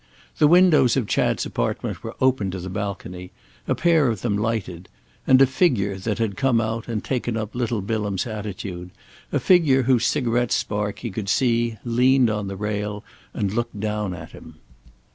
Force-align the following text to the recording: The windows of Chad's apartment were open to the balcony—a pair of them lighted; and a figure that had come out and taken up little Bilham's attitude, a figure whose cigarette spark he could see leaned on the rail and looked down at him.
The 0.39 0.47
windows 0.47 0.97
of 0.97 1.05
Chad's 1.05 1.45
apartment 1.45 2.01
were 2.01 2.15
open 2.19 2.49
to 2.49 2.59
the 2.59 2.71
balcony—a 2.71 3.75
pair 3.75 4.07
of 4.07 4.21
them 4.21 4.35
lighted; 4.35 4.89
and 5.27 5.39
a 5.39 5.45
figure 5.45 5.95
that 5.97 6.17
had 6.17 6.35
come 6.35 6.59
out 6.59 6.87
and 6.87 7.03
taken 7.03 7.37
up 7.37 7.53
little 7.53 7.81
Bilham's 7.83 8.25
attitude, 8.25 8.89
a 9.31 9.39
figure 9.39 9.83
whose 9.83 10.07
cigarette 10.07 10.51
spark 10.51 10.97
he 10.97 11.11
could 11.11 11.29
see 11.29 11.77
leaned 11.85 12.31
on 12.31 12.47
the 12.47 12.55
rail 12.55 13.03
and 13.31 13.53
looked 13.53 13.79
down 13.79 14.15
at 14.15 14.31
him. 14.31 14.55